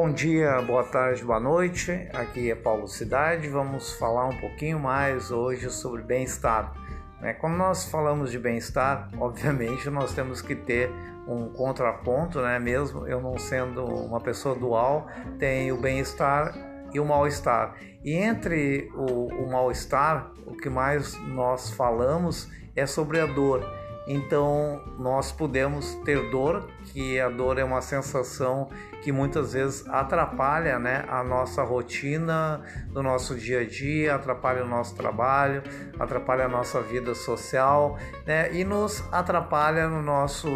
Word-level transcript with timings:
Bom 0.00 0.12
dia, 0.12 0.62
boa 0.62 0.84
tarde, 0.84 1.24
boa 1.24 1.40
noite. 1.40 1.90
Aqui 2.14 2.52
é 2.52 2.54
Paulo 2.54 2.86
Cidade. 2.86 3.48
Vamos 3.48 3.94
falar 3.94 4.28
um 4.28 4.36
pouquinho 4.38 4.78
mais 4.78 5.32
hoje 5.32 5.68
sobre 5.70 6.02
bem-estar. 6.02 6.72
Né? 7.20 7.32
Quando 7.32 7.56
nós 7.56 7.90
falamos 7.90 8.30
de 8.30 8.38
bem-estar, 8.38 9.10
obviamente 9.18 9.90
nós 9.90 10.14
temos 10.14 10.40
que 10.40 10.54
ter 10.54 10.88
um 11.26 11.48
contraponto, 11.48 12.40
né? 12.40 12.60
Mesmo 12.60 13.08
eu 13.08 13.20
não 13.20 13.36
sendo 13.38 13.84
uma 13.84 14.20
pessoa 14.20 14.54
dual, 14.54 15.08
tem 15.36 15.72
o 15.72 15.80
bem-estar 15.80 16.54
e 16.94 17.00
o 17.00 17.04
mal-estar. 17.04 17.74
E 18.04 18.12
entre 18.12 18.88
o, 18.94 19.24
o 19.26 19.50
mal-estar, 19.50 20.30
o 20.46 20.56
que 20.56 20.70
mais 20.70 21.18
nós 21.26 21.70
falamos 21.70 22.48
é 22.76 22.86
sobre 22.86 23.18
a 23.18 23.26
dor. 23.26 23.77
Então, 24.08 24.80
nós 24.98 25.30
podemos 25.30 25.94
ter 25.96 26.30
dor, 26.30 26.66
que 26.86 27.20
a 27.20 27.28
dor 27.28 27.58
é 27.58 27.64
uma 27.64 27.82
sensação 27.82 28.70
que 29.02 29.12
muitas 29.12 29.52
vezes 29.52 29.86
atrapalha 29.86 30.78
né, 30.78 31.04
a 31.08 31.22
nossa 31.22 31.62
rotina 31.62 32.62
do 32.88 33.02
nosso 33.02 33.34
dia 33.34 33.60
a 33.60 33.66
dia, 33.66 34.14
atrapalha 34.14 34.64
o 34.64 34.66
nosso 34.66 34.96
trabalho, 34.96 35.62
atrapalha 36.00 36.46
a 36.46 36.48
nossa 36.48 36.80
vida 36.80 37.14
social 37.14 37.98
né, 38.26 38.50
e 38.54 38.64
nos 38.64 39.04
atrapalha 39.12 39.86
no 39.88 40.00
nosso, 40.00 40.48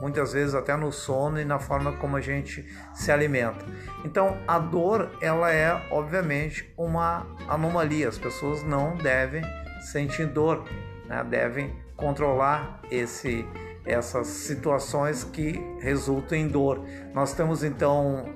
muitas 0.00 0.32
vezes 0.32 0.52
até 0.52 0.76
no 0.76 0.90
sono 0.90 1.40
e 1.40 1.44
na 1.44 1.60
forma 1.60 1.92
como 1.92 2.16
a 2.16 2.20
gente 2.20 2.66
se 2.92 3.12
alimenta. 3.12 3.64
Então, 4.04 4.36
a 4.48 4.58
dor, 4.58 5.08
ela 5.22 5.52
é 5.52 5.86
obviamente 5.92 6.68
uma 6.76 7.24
anomalia, 7.48 8.08
as 8.08 8.18
pessoas 8.18 8.64
não 8.64 8.96
devem 8.96 9.42
sentir 9.92 10.26
dor, 10.26 10.64
né, 11.06 11.22
devem 11.22 11.87
controlar 11.98 12.80
esse 12.90 13.44
essas 13.84 14.26
situações 14.26 15.24
que 15.24 15.58
resultam 15.80 16.36
em 16.36 16.46
dor. 16.46 16.84
Nós 17.14 17.32
temos 17.32 17.64
então 17.64 18.34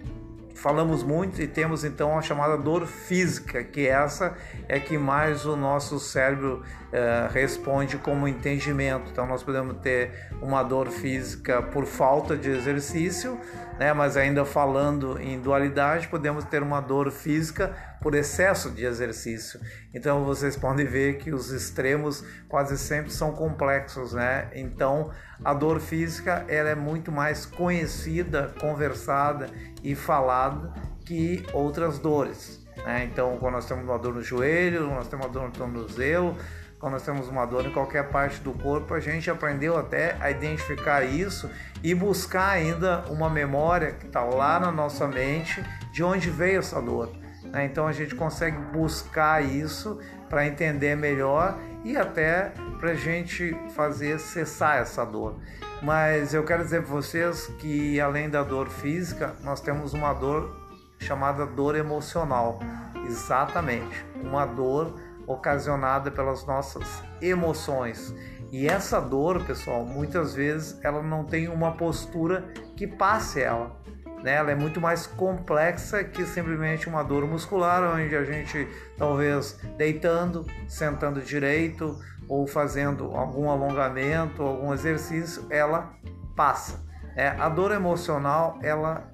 falamos 0.54 1.02
muito 1.02 1.42
e 1.42 1.48
temos 1.48 1.84
então 1.84 2.16
a 2.16 2.22
chamada 2.22 2.56
dor 2.56 2.86
física, 2.86 3.64
que 3.64 3.86
essa 3.86 4.36
é 4.68 4.78
que 4.78 4.96
mais 4.96 5.44
o 5.44 5.56
nosso 5.56 5.98
cérebro 5.98 6.62
eh, 6.92 7.28
responde 7.32 7.98
como 7.98 8.28
entendimento. 8.28 9.10
Então 9.10 9.26
nós 9.26 9.42
podemos 9.42 9.76
ter 9.78 10.30
uma 10.40 10.62
dor 10.62 10.88
física 10.88 11.60
por 11.60 11.84
falta 11.84 12.36
de 12.36 12.48
exercício, 12.48 13.38
né? 13.78 13.92
mas 13.92 14.16
ainda 14.16 14.44
falando 14.44 15.20
em 15.20 15.40
dualidade, 15.40 16.06
podemos 16.08 16.44
ter 16.44 16.62
uma 16.62 16.80
dor 16.80 17.10
física 17.10 17.74
por 18.02 18.14
excesso 18.14 18.70
de 18.70 18.84
exercício. 18.84 19.60
Então 19.94 20.24
vocês 20.24 20.56
podem 20.56 20.84
ver 20.84 21.18
que 21.18 21.32
os 21.32 21.50
extremos 21.50 22.24
quase 22.48 22.76
sempre 22.76 23.12
são 23.12 23.32
complexos, 23.32 24.12
né? 24.12 24.50
Então 24.54 25.10
a 25.44 25.54
dor 25.54 25.80
física 25.80 26.44
ela 26.48 26.68
é 26.68 26.74
muito 26.74 27.12
mais 27.12 27.46
conhecida, 27.46 28.52
conversada 28.60 29.46
e 29.82 29.94
falada 29.94 30.72
que 31.04 31.46
outras 31.52 31.98
dores. 31.98 32.66
Né? 32.84 33.08
Então 33.10 33.38
quando 33.38 33.54
nós 33.54 33.66
temos 33.66 33.84
uma 33.84 33.98
dor 33.98 34.14
no 34.14 34.22
joelho, 34.22 34.88
nós 34.88 35.08
temos 35.08 35.26
uma 35.26 35.32
dor 35.32 35.44
no 35.44 35.52
tornozelo, 35.52 36.36
quando 36.82 36.94
nós 36.94 37.04
temos 37.04 37.28
uma 37.28 37.46
dor 37.46 37.64
em 37.64 37.70
qualquer 37.70 38.08
parte 38.08 38.40
do 38.40 38.52
corpo, 38.52 38.92
a 38.92 38.98
gente 38.98 39.30
aprendeu 39.30 39.78
até 39.78 40.16
a 40.18 40.32
identificar 40.32 41.04
isso 41.04 41.48
e 41.80 41.94
buscar 41.94 42.48
ainda 42.48 43.04
uma 43.08 43.30
memória 43.30 43.92
que 43.92 44.06
está 44.06 44.24
lá 44.24 44.58
na 44.58 44.72
nossa 44.72 45.06
mente 45.06 45.62
de 45.92 46.02
onde 46.02 46.28
veio 46.28 46.58
essa 46.58 46.82
dor. 46.82 47.22
Né? 47.52 47.66
Então 47.66 47.86
a 47.86 47.92
gente 47.92 48.14
consegue 48.14 48.56
buscar 48.72 49.44
isso 49.44 50.00
para 50.28 50.46
entender 50.46 50.96
melhor 50.96 51.58
e 51.84 51.96
até 51.96 52.52
para 52.80 52.92
a 52.92 52.94
gente 52.94 53.54
fazer 53.74 54.18
cessar 54.18 54.78
essa 54.78 55.04
dor. 55.04 55.38
Mas 55.82 56.32
eu 56.32 56.44
quero 56.44 56.64
dizer 56.64 56.82
para 56.82 56.90
vocês 56.90 57.46
que 57.58 58.00
além 58.00 58.30
da 58.30 58.42
dor 58.42 58.68
física, 58.68 59.36
nós 59.42 59.60
temos 59.60 59.92
uma 59.92 60.12
dor 60.12 60.56
chamada 60.98 61.44
dor 61.44 61.76
emocional. 61.76 62.58
Exatamente, 63.04 64.06
uma 64.22 64.46
dor 64.46 64.94
ocasionada 65.26 66.10
pelas 66.10 66.46
nossas 66.46 67.02
emoções. 67.20 68.14
E 68.50 68.68
essa 68.68 69.00
dor, 69.00 69.44
pessoal, 69.44 69.84
muitas 69.84 70.34
vezes 70.34 70.78
ela 70.84 71.02
não 71.02 71.24
tem 71.24 71.48
uma 71.48 71.72
postura 71.72 72.52
que 72.76 72.86
passe 72.86 73.40
ela. 73.40 73.80
Né? 74.22 74.34
Ela 74.34 74.52
é 74.52 74.54
muito 74.54 74.80
mais 74.80 75.06
complexa 75.06 76.04
que 76.04 76.24
simplesmente 76.24 76.88
uma 76.88 77.02
dor 77.02 77.26
muscular, 77.26 77.82
onde 77.94 78.14
a 78.14 78.24
gente 78.24 78.68
talvez 78.96 79.58
deitando, 79.76 80.46
sentando 80.68 81.20
direito 81.20 81.98
ou 82.28 82.46
fazendo 82.46 83.14
algum 83.14 83.50
alongamento, 83.50 84.42
algum 84.42 84.72
exercício, 84.72 85.46
ela 85.50 85.92
passa. 86.36 86.84
É, 87.14 87.28
a 87.28 87.48
dor 87.48 87.72
emocional 87.72 88.58
ela 88.62 89.12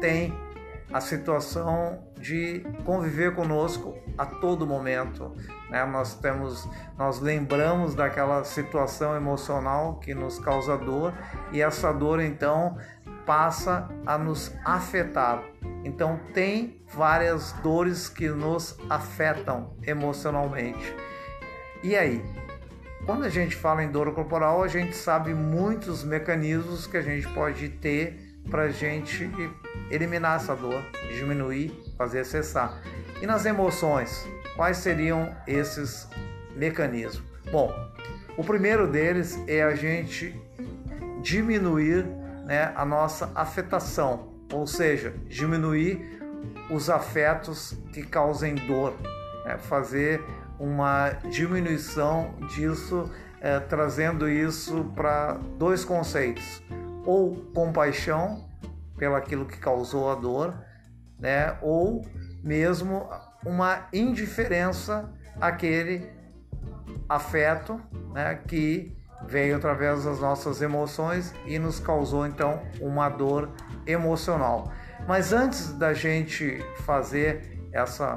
tem 0.00 0.34
a 0.92 1.00
situação 1.00 2.02
de 2.18 2.64
conviver 2.84 3.34
conosco 3.34 3.96
a 4.16 4.24
todo 4.24 4.66
momento. 4.66 5.32
Né? 5.70 5.84
Nós 5.84 6.14
temos, 6.14 6.68
nós 6.96 7.20
lembramos 7.20 7.94
daquela 7.94 8.44
situação 8.44 9.14
emocional 9.16 9.96
que 9.96 10.14
nos 10.14 10.38
causa 10.38 10.76
dor 10.76 11.12
e 11.52 11.60
essa 11.60 11.92
dor 11.92 12.20
então 12.20 12.76
passa 13.26 13.88
a 14.06 14.16
nos 14.16 14.52
afetar. 14.64 15.42
Então 15.84 16.18
tem 16.32 16.80
várias 16.88 17.52
dores 17.62 18.08
que 18.08 18.28
nos 18.28 18.78
afetam 18.88 19.74
emocionalmente. 19.82 20.94
E 21.82 21.94
aí? 21.96 22.24
Quando 23.04 23.24
a 23.24 23.28
gente 23.28 23.54
fala 23.54 23.84
em 23.84 23.90
dor 23.90 24.12
corporal, 24.14 24.62
a 24.64 24.68
gente 24.68 24.96
sabe 24.96 25.32
muitos 25.34 26.02
mecanismos 26.02 26.86
que 26.86 26.96
a 26.96 27.02
gente 27.02 27.28
pode 27.28 27.68
ter 27.68 28.40
para 28.50 28.62
a 28.62 28.70
gente 28.70 29.30
eliminar 29.90 30.36
essa 30.36 30.56
dor, 30.56 30.82
diminuir, 31.16 31.72
fazer 31.96 32.24
cessar. 32.24 32.80
E 33.20 33.26
nas 33.26 33.46
emoções, 33.46 34.26
quais 34.56 34.78
seriam 34.78 35.34
esses 35.46 36.08
mecanismos? 36.56 37.22
Bom, 37.52 37.72
o 38.36 38.42
primeiro 38.42 38.90
deles 38.90 39.38
é 39.46 39.62
a 39.62 39.74
gente 39.74 40.34
diminuir 41.22 42.04
né, 42.46 42.72
a 42.76 42.84
nossa 42.84 43.30
afetação, 43.34 44.32
ou 44.52 44.66
seja, 44.66 45.10
diminuir 45.26 46.20
os 46.70 46.88
afetos 46.88 47.76
que 47.92 48.02
causem 48.04 48.54
dor, 48.54 48.94
né, 49.44 49.58
fazer 49.58 50.24
uma 50.58 51.10
diminuição 51.30 52.34
disso, 52.54 53.10
é, 53.40 53.58
trazendo 53.58 54.28
isso 54.28 54.84
para 54.94 55.34
dois 55.58 55.84
conceitos: 55.84 56.62
ou 57.04 57.36
compaixão 57.52 58.48
pelaquilo 58.96 59.44
que 59.44 59.58
causou 59.58 60.10
a 60.10 60.14
dor, 60.14 60.54
né? 61.18 61.58
Ou 61.60 62.02
mesmo 62.42 63.08
uma 63.44 63.88
indiferença 63.92 65.12
àquele 65.40 66.10
afeto, 67.08 67.80
né? 68.14 68.36
Que 68.46 68.95
veio 69.24 69.56
através 69.56 70.04
das 70.04 70.20
nossas 70.20 70.60
emoções 70.60 71.34
e 71.46 71.58
nos 71.58 71.80
causou 71.80 72.26
então 72.26 72.62
uma 72.80 73.08
dor 73.08 73.50
emocional. 73.86 74.72
Mas 75.06 75.32
antes 75.32 75.72
da 75.72 75.94
gente 75.94 76.64
fazer 76.84 77.68
essa 77.72 78.16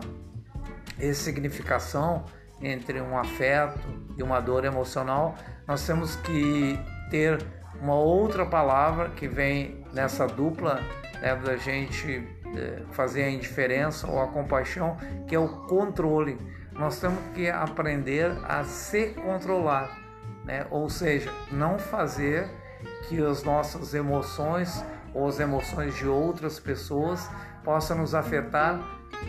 ressignificação 0.97 2.25
entre 2.61 3.01
um 3.01 3.17
afeto 3.17 3.79
e 4.17 4.23
uma 4.23 4.39
dor 4.39 4.65
emocional, 4.65 5.35
nós 5.67 5.85
temos 5.85 6.15
que 6.17 6.79
ter 7.09 7.39
uma 7.81 7.95
outra 7.95 8.45
palavra 8.45 9.09
que 9.09 9.27
vem 9.27 9.85
nessa 9.93 10.27
dupla 10.27 10.81
né, 11.21 11.35
da 11.35 11.55
gente 11.55 12.27
é, 12.55 12.81
fazer 12.91 13.23
a 13.23 13.29
indiferença 13.29 14.09
ou 14.09 14.21
a 14.21 14.27
compaixão, 14.27 14.97
que 15.27 15.35
é 15.35 15.39
o 15.39 15.47
controle. 15.67 16.37
Nós 16.73 16.99
temos 16.99 17.19
que 17.33 17.49
aprender 17.49 18.31
a 18.47 18.63
se 18.63 19.09
controlar, 19.09 19.89
né? 20.45 20.65
ou 20.69 20.89
seja, 20.89 21.31
não 21.51 21.77
fazer 21.77 22.49
que 23.07 23.21
as 23.21 23.43
nossas 23.43 23.93
emoções 23.93 24.83
ou 25.13 25.27
as 25.27 25.39
emoções 25.39 25.95
de 25.95 26.07
outras 26.07 26.59
pessoas 26.59 27.29
possam 27.63 27.97
nos 27.97 28.13
afetar 28.13 28.79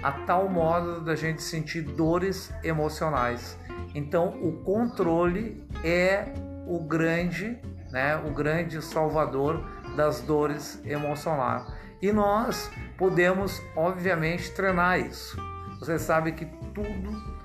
a 0.02 0.12
tal 0.12 0.48
modo 0.48 1.00
da 1.00 1.16
gente 1.16 1.42
sentir 1.42 1.82
dores 1.82 2.52
emocionais. 2.62 3.58
Então, 3.94 4.28
o 4.40 4.62
controle 4.62 5.66
é 5.82 6.32
o 6.66 6.78
grande 6.84 7.58
né, 7.90 8.16
o 8.16 8.30
grande 8.30 8.80
salvador 8.82 9.64
das 9.96 10.20
dores 10.20 10.80
emocionais. 10.84 11.66
E 12.00 12.12
nós 12.12 12.70
podemos, 12.96 13.60
obviamente, 13.76 14.50
treinar 14.52 15.00
isso. 15.00 15.36
Você 15.78 15.98
sabe 15.98 16.32
que 16.32 16.46
tudo 16.74 17.40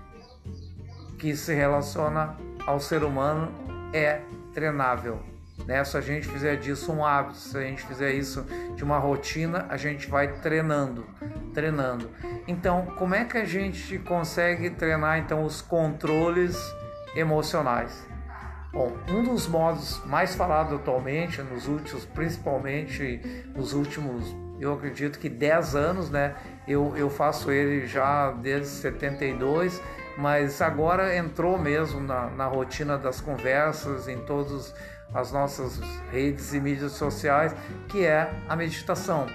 que 1.17 1.35
se 1.35 1.53
relaciona 1.53 2.37
ao 2.65 2.79
ser 2.79 3.03
humano 3.03 3.51
é 3.93 4.21
treinável. 4.53 5.21
Né? 5.65 5.83
Se 5.83 5.97
a 5.97 6.01
gente 6.01 6.27
fizer 6.27 6.57
disso 6.57 6.91
um 6.91 7.05
hábito, 7.05 7.37
se 7.37 7.57
a 7.57 7.61
gente 7.61 7.83
fizer 7.83 8.11
isso 8.11 8.45
de 8.75 8.83
uma 8.83 8.97
rotina, 8.97 9.65
a 9.69 9.77
gente 9.77 10.09
vai 10.09 10.27
treinando, 10.39 11.05
treinando. 11.53 12.09
Então, 12.47 12.85
como 12.97 13.15
é 13.15 13.23
que 13.23 13.37
a 13.37 13.45
gente 13.45 13.97
consegue 13.99 14.69
treinar 14.69 15.19
então 15.19 15.43
os 15.43 15.61
controles 15.61 16.57
emocionais? 17.15 18.05
Bom, 18.73 18.91
um 19.09 19.23
dos 19.23 19.47
modos 19.47 20.01
mais 20.05 20.35
falados 20.35 20.73
atualmente, 20.73 21.41
nos 21.41 21.65
últimos, 21.67 22.05
principalmente 22.05 23.45
nos 23.55 23.71
últimos 23.71 24.35
eu 24.59 24.73
acredito 24.73 25.19
que 25.19 25.29
10 25.29 25.75
anos, 25.75 26.09
né? 26.09 26.35
Eu, 26.67 26.95
eu 26.95 27.09
faço 27.09 27.51
ele 27.51 27.85
já 27.85 28.31
desde 28.31 28.67
72, 28.67 29.81
mas 30.17 30.61
agora 30.61 31.15
entrou 31.15 31.57
mesmo 31.57 31.99
na, 31.99 32.29
na 32.29 32.45
rotina 32.45 32.97
das 32.97 33.19
conversas, 33.21 34.07
em 34.07 34.17
todas 34.19 34.73
as 35.13 35.31
nossas 35.31 35.79
redes 36.11 36.53
e 36.53 36.59
mídias 36.59 36.93
sociais, 36.93 37.55
que 37.87 38.05
é 38.05 38.33
a 38.47 38.55
meditação. 38.55 39.27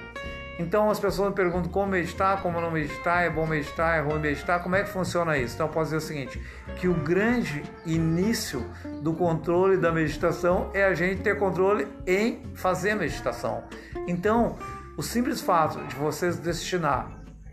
Então 0.61 0.91
as 0.91 1.01
pessoas 1.01 1.31
me 1.31 1.35
perguntam 1.35 1.73
como 1.73 1.93
meditar, 1.93 2.43
como 2.43 2.61
não 2.61 2.71
meditar, 2.71 3.25
é 3.25 3.31
bom 3.31 3.47
meditar, 3.47 3.97
é 3.97 4.01
ruim 4.03 4.21
meditar, 4.21 4.63
como 4.63 4.77
é 4.77 4.83
que 4.83 4.91
funciona 4.91 5.39
isso? 5.39 5.55
Então 5.55 5.69
eu 5.69 5.73
posso 5.73 5.87
dizer 5.87 5.97
o 5.97 6.01
seguinte, 6.07 6.43
que 6.77 6.87
o 6.87 6.93
grande 6.93 7.63
início 7.87 8.63
do 9.01 9.15
controle 9.15 9.79
da 9.79 9.91
meditação 9.91 10.71
é 10.75 10.85
a 10.85 10.93
gente 10.93 11.23
ter 11.23 11.39
controle 11.39 11.89
em 12.07 12.43
fazer 12.55 12.95
meditação. 12.95 13.65
Então, 14.07 14.59
o 14.99 15.03
simples 15.03 15.41
fato 15.41 15.81
de 15.87 15.95
vocês 15.97 16.37
destinar 16.37 17.11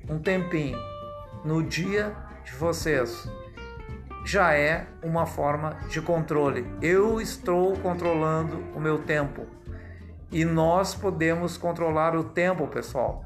um 0.09 0.19
tempinho 0.19 0.77
no 1.45 1.63
dia 1.63 2.13
de 2.47 2.55
vocês 2.55 3.29
já 4.25 4.53
é 4.53 4.87
uma 5.03 5.25
forma 5.25 5.77
de 5.89 6.01
controle. 6.01 6.65
Eu 6.81 7.19
estou 7.21 7.77
controlando 7.77 8.63
o 8.73 8.79
meu 8.79 8.99
tempo. 8.99 9.45
E 10.31 10.43
nós 10.43 10.95
podemos 10.95 11.57
controlar 11.57 12.15
o 12.15 12.23
tempo, 12.23 12.67
pessoal. 12.67 13.23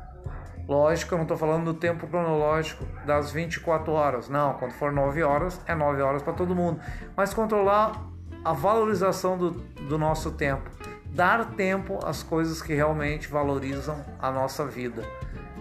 Lógico, 0.68 1.14
eu 1.14 1.18
não 1.18 1.24
estou 1.24 1.38
falando 1.38 1.66
do 1.66 1.74
tempo 1.74 2.08
cronológico 2.08 2.84
das 3.06 3.32
24 3.32 3.92
horas. 3.92 4.30
Não, 4.30 4.54
quando 4.54 4.74
for 4.74 4.92
9 4.92 5.24
horas, 5.24 5.60
é 5.68 5.74
9 5.76 6.02
horas 6.02 6.22
para 6.22 6.34
todo 6.34 6.56
mundo. 6.56 6.80
Mas 7.16 7.34
controlar 7.34 7.94
a 8.44 8.54
valorização 8.54 9.38
do, 9.38 9.52
do 9.52 9.98
nosso 9.98 10.32
tempo. 10.32 10.70
Dar 11.06 11.52
tempo 11.52 12.00
às 12.04 12.24
coisas 12.24 12.62
que 12.62 12.74
realmente 12.74 13.28
valorizam 13.28 14.04
a 14.20 14.32
nossa 14.32 14.66
vida. 14.66 15.04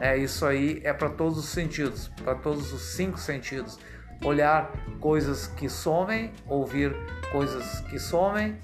É, 0.01 0.17
isso 0.17 0.47
aí 0.47 0.81
é 0.83 0.93
para 0.93 1.11
todos 1.11 1.39
os 1.39 1.47
sentidos, 1.47 2.09
para 2.25 2.35
todos 2.35 2.73
os 2.73 2.95
cinco 2.95 3.19
sentidos. 3.19 3.79
Olhar 4.25 4.73
coisas 4.99 5.47
que 5.47 5.69
somem, 5.69 6.33
ouvir 6.47 6.95
coisas 7.31 7.81
que 7.81 7.99
somem, 7.99 8.57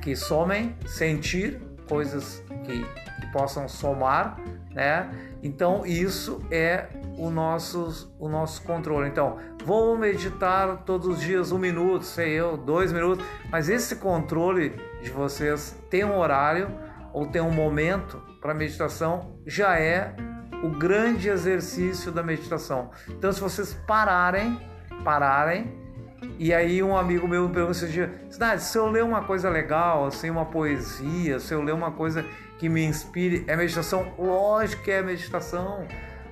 que 0.00 0.14
somem, 0.14 0.76
sentir 0.86 1.60
coisas 1.88 2.42
que, 2.64 2.84
que 3.20 3.32
possam 3.32 3.68
somar, 3.68 4.40
né? 4.70 5.10
Então 5.42 5.84
isso 5.84 6.40
é 6.50 6.86
o 7.18 7.30
nosso, 7.30 8.14
o 8.18 8.28
nosso 8.28 8.62
controle. 8.62 9.08
Então, 9.08 9.38
vou 9.64 9.96
meditar 9.96 10.84
todos 10.84 11.06
os 11.06 11.20
dias 11.20 11.52
um 11.52 11.58
minuto, 11.58 12.04
sei 12.04 12.32
eu, 12.32 12.56
dois 12.56 12.92
minutos, 12.92 13.24
mas 13.50 13.68
esse 13.68 13.96
controle 13.96 14.70
de 15.02 15.10
vocês 15.10 15.76
ter 15.90 16.04
um 16.04 16.16
horário 16.16 16.68
ou 17.12 17.26
ter 17.26 17.40
um 17.40 17.52
momento 17.52 18.20
para 18.40 18.52
meditação 18.52 19.38
já 19.46 19.78
é 19.78 20.14
o 20.64 20.70
grande 20.70 21.28
exercício 21.28 22.10
da 22.10 22.22
meditação. 22.22 22.90
Então, 23.10 23.30
se 23.30 23.38
vocês 23.38 23.74
pararem, 23.86 24.58
pararem 25.04 25.78
e 26.38 26.54
aí 26.54 26.82
um 26.82 26.96
amigo 26.96 27.28
meu 27.28 27.46
me 27.46 27.52
perguntou 27.52 27.72
esse 27.72 27.86
dia, 27.86 28.10
se 28.58 28.78
eu 28.78 28.88
ler 28.88 29.04
uma 29.04 29.24
coisa 29.24 29.50
legal, 29.50 30.06
assim, 30.06 30.30
uma 30.30 30.46
poesia, 30.46 31.38
se 31.38 31.52
eu 31.52 31.62
ler 31.62 31.74
uma 31.74 31.90
coisa 31.90 32.24
que 32.58 32.66
me 32.66 32.82
inspire, 32.82 33.44
é 33.46 33.54
meditação? 33.54 34.14
Lógico 34.18 34.82
que 34.82 34.90
é 34.90 35.02
meditação. 35.02 35.86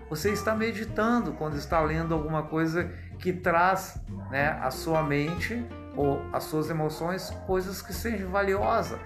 Você 0.08 0.31
está 0.31 0.55
meditando 0.55 1.32
quando 1.32 1.56
está 1.56 1.81
lendo 1.82 2.14
alguma 2.14 2.44
coisa 2.44 2.90
que 3.19 3.35
traz 3.35 4.00
né, 4.31 4.58
a 4.62 4.70
sua 4.70 5.02
mente 5.02 5.62
ou 5.94 6.23
as 6.32 6.44
suas 6.44 6.70
emoções 6.70 7.28
coisas 7.46 7.82
que 7.82 7.93
sejam 7.93 8.31
valiosas. 8.31 8.99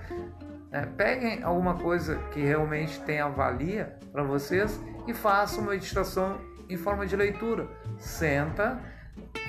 É, 0.70 0.86
peguem 0.86 1.42
alguma 1.42 1.74
coisa 1.74 2.16
que 2.32 2.40
realmente 2.40 3.00
tenha 3.00 3.28
valia 3.28 3.96
para 4.12 4.22
vocês 4.22 4.80
e 5.06 5.14
façam 5.14 5.64
meditação 5.64 6.38
em 6.68 6.76
forma 6.76 7.06
de 7.06 7.16
leitura. 7.16 7.66
Senta 7.98 8.78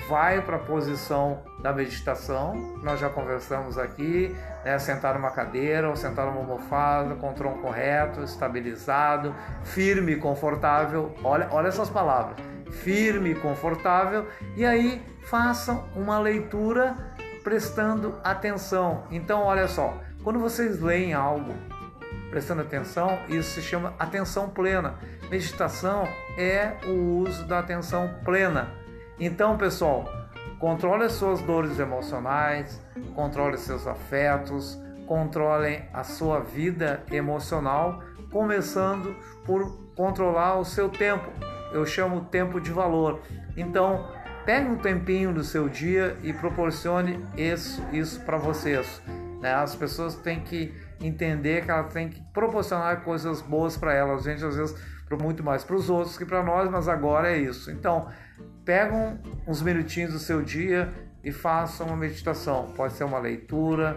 vai 0.08 0.40
para 0.40 0.56
a 0.56 0.58
posição 0.58 1.42
da 1.60 1.72
meditação. 1.72 2.54
Nós 2.82 2.98
já 2.98 3.10
conversamos 3.10 3.76
aqui, 3.76 4.34
né? 4.64 4.78
sentar 4.78 5.14
numa 5.14 5.30
cadeira 5.30 5.88
ou 5.88 5.96
sentar 5.96 6.26
numa 6.26 6.38
almofada, 6.38 7.14
com 7.16 7.30
o 7.30 7.34
tronco 7.34 7.70
reto, 7.70 8.22
estabilizado, 8.22 9.34
firme 9.62 10.12
e 10.12 10.16
confortável. 10.16 11.14
Olha, 11.22 11.48
olha 11.50 11.68
essas 11.68 11.90
palavras: 11.90 12.36
firme 12.70 13.34
confortável. 13.34 14.26
E 14.56 14.64
aí 14.64 15.02
façam 15.22 15.84
uma 15.94 16.18
leitura 16.18 16.96
prestando 17.44 18.18
atenção. 18.24 19.04
Então, 19.10 19.42
olha 19.42 19.68
só, 19.68 19.94
quando 20.24 20.38
vocês 20.38 20.80
leem 20.80 21.12
algo 21.12 21.54
prestando 22.30 22.62
atenção, 22.62 23.18
isso 23.28 23.52
se 23.52 23.62
chama 23.62 23.94
atenção 23.98 24.48
plena. 24.50 24.98
Meditação 25.30 26.08
é 26.36 26.74
o 26.86 27.20
uso 27.20 27.46
da 27.46 27.58
atenção 27.58 28.14
plena. 28.24 28.70
Então, 29.18 29.56
pessoal, 29.56 30.04
controle 30.58 31.04
as 31.04 31.12
suas 31.12 31.40
dores 31.40 31.78
emocionais, 31.78 32.80
controle 33.14 33.58
seus 33.58 33.86
afetos, 33.86 34.78
controle 35.06 35.82
a 35.92 36.04
sua 36.04 36.40
vida 36.40 37.02
emocional, 37.10 38.02
começando 38.30 39.16
por 39.44 39.76
controlar 39.96 40.58
o 40.58 40.64
seu 40.64 40.88
tempo. 40.88 41.28
Eu 41.72 41.84
chamo 41.84 42.26
tempo 42.26 42.60
de 42.60 42.70
valor. 42.70 43.20
Então, 43.56 44.06
pegue 44.44 44.68
um 44.68 44.76
tempinho 44.76 45.32
do 45.32 45.42
seu 45.42 45.68
dia 45.68 46.16
e 46.22 46.32
proporcione 46.32 47.24
isso, 47.36 47.82
isso 47.92 48.20
para 48.20 48.38
vocês. 48.38 49.02
Né? 49.40 49.52
As 49.52 49.74
pessoas 49.74 50.14
têm 50.14 50.40
que 50.40 50.74
entender 51.00 51.64
que 51.64 51.70
elas 51.70 51.92
têm 51.92 52.08
que 52.08 52.20
proporcionar 52.32 53.02
coisas 53.02 53.40
boas 53.40 53.76
para 53.76 53.94
elas. 53.94 54.26
A 54.26 54.30
gente 54.30 54.44
às 54.44 54.56
vezes 54.56 54.76
muito 55.16 55.42
mais 55.42 55.64
para 55.64 55.76
os 55.76 55.88
outros 55.88 56.18
que 56.18 56.24
para 56.26 56.42
nós, 56.42 56.68
mas 56.70 56.88
agora 56.88 57.30
é 57.30 57.38
isso. 57.38 57.70
Então, 57.70 58.08
pegam 58.64 59.18
uns 59.46 59.62
minutinhos 59.62 60.12
do 60.12 60.18
seu 60.18 60.42
dia 60.42 60.92
e 61.24 61.32
façam 61.32 61.86
uma 61.86 61.96
meditação. 61.96 62.72
Pode 62.76 62.92
ser 62.92 63.04
uma 63.04 63.18
leitura, 63.18 63.96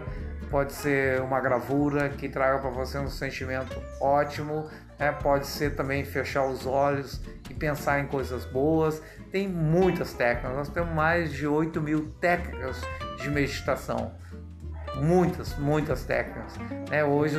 pode 0.50 0.72
ser 0.72 1.20
uma 1.20 1.40
gravura 1.40 2.08
que 2.08 2.28
traga 2.28 2.58
para 2.58 2.70
você 2.70 2.98
um 2.98 3.08
sentimento 3.08 3.80
ótimo, 4.00 4.68
né? 4.98 5.12
pode 5.12 5.46
ser 5.46 5.74
também 5.74 6.04
fechar 6.04 6.46
os 6.46 6.66
olhos 6.66 7.20
e 7.48 7.54
pensar 7.54 8.00
em 8.00 8.06
coisas 8.06 8.44
boas. 8.46 9.02
Tem 9.30 9.48
muitas 9.48 10.12
técnicas, 10.12 10.56
nós 10.56 10.68
temos 10.68 10.94
mais 10.94 11.32
de 11.32 11.46
8 11.46 11.80
mil 11.80 12.10
técnicas 12.20 12.80
de 13.18 13.30
meditação. 13.30 14.14
Muitas, 14.96 15.56
muitas 15.56 16.04
técnicas. 16.04 16.58
Né? 16.90 17.04
Hoje 17.04 17.38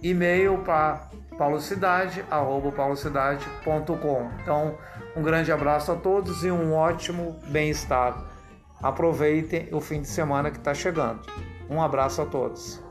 e-mail 0.01 0.57
para 0.59 1.09
paulocidade.com. 1.37 4.31
Então, 4.41 4.77
um 5.15 5.21
grande 5.21 5.51
abraço 5.51 5.91
a 5.91 5.95
todos 5.95 6.43
e 6.43 6.51
um 6.51 6.73
ótimo 6.73 7.39
bem-estar. 7.47 8.25
Aproveitem 8.81 9.69
o 9.71 9.79
fim 9.79 10.01
de 10.01 10.07
semana 10.07 10.49
que 10.51 10.57
está 10.57 10.73
chegando. 10.73 11.21
Um 11.69 11.81
abraço 11.81 12.21
a 12.21 12.25
todos. 12.25 12.83